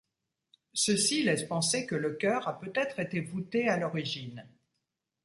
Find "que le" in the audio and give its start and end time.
1.85-2.13